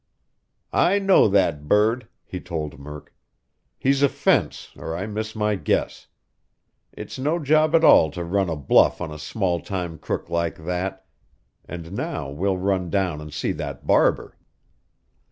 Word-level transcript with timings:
"I 0.73 0.97
know 0.97 1.27
that 1.27 1.67
bird," 1.67 2.07
he 2.25 2.39
told 2.39 2.79
Murk. 2.79 3.13
"He's 3.77 4.01
a 4.01 4.09
fence, 4.09 4.71
or 4.75 4.95
I 4.97 5.05
miss 5.05 5.35
my 5.35 5.53
guess. 5.53 6.07
It's 6.91 7.19
no 7.19 7.37
job 7.37 7.75
at 7.75 7.83
all 7.83 8.09
to 8.17 8.23
run 8.23 8.49
a 8.49 8.55
bluff 8.55 8.99
on 8.99 9.11
a 9.11 9.19
small 9.19 9.59
time 9.59 9.99
crook 9.99 10.27
like 10.27 10.65
that. 10.65 11.05
And 11.65 11.91
now 11.91 12.31
we'll 12.31 12.57
run 12.57 12.89
down 12.89 13.21
and 13.21 13.31
see 13.31 13.51
that 13.51 13.85
barber." 13.85 14.35